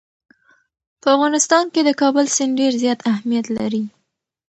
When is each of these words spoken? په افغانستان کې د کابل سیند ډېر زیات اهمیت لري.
په 1.01 1.07
افغانستان 1.15 1.65
کې 1.73 1.81
د 1.83 1.89
کابل 2.01 2.25
سیند 2.35 2.53
ډېر 2.59 2.71
زیات 2.83 2.99
اهمیت 3.11 3.45
لري. 3.57 3.83